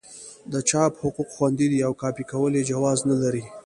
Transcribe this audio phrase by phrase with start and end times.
[0.51, 3.43] د چاپ حقوق خوندي دي او کاپي کول یې جواز نه لري.